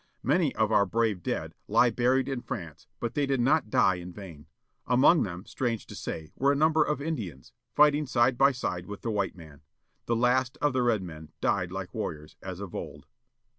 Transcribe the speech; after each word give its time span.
Many 0.23 0.55
of 0.55 0.71
our 0.71 0.87
brave 0.87 1.21
dead 1.21 1.53
lie 1.67 1.91
buried 1.91 2.27
in 2.27 2.41
France, 2.41 2.87
but 2.99 3.13
they 3.13 3.27
did 3.27 3.39
not 3.39 3.69
die 3.69 3.97
in 3.97 4.11
vain. 4.11 4.47
Among 4.87 5.21
them, 5.21 5.45
strange 5.45 5.85
to 5.85 5.95
say, 5.95 6.31
were 6.35 6.51
a 6.51 6.55
number 6.55 6.83
of 6.83 7.03
Indians, 7.03 7.53
fighting 7.75 8.07
side 8.07 8.35
by 8.35 8.51
side 8.51 8.87
with 8.87 9.03
the 9.03 9.11
white 9.11 9.35
man. 9.35 9.61
The 10.07 10.15
last 10.15 10.57
of 10.59 10.73
the 10.73 10.81
red 10.81 11.03
men 11.03 11.33
died 11.39 11.71
like 11.71 11.93
warriors, 11.93 12.35
as 12.41 12.59
of 12.59 12.73
old. 12.73 13.05